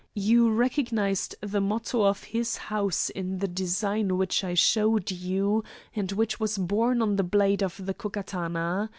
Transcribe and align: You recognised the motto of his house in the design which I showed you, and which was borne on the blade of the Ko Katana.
You 0.17 0.49
recognised 0.51 1.35
the 1.41 1.61
motto 1.61 2.01
of 2.03 2.23
his 2.23 2.57
house 2.57 3.11
in 3.11 3.37
the 3.37 3.47
design 3.47 4.17
which 4.17 4.43
I 4.43 4.55
showed 4.55 5.11
you, 5.11 5.63
and 5.95 6.11
which 6.13 6.39
was 6.39 6.57
borne 6.57 7.03
on 7.03 7.17
the 7.17 7.23
blade 7.23 7.61
of 7.61 7.85
the 7.85 7.93
Ko 7.93 8.09
Katana. 8.09 8.89